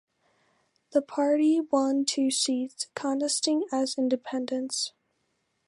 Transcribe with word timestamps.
The 0.93 1.03
party 1.03 1.59
won 1.69 2.05
two 2.05 2.31
seats, 2.31 2.87
contesting 2.95 3.65
as 3.71 3.99
independents. 3.99 4.93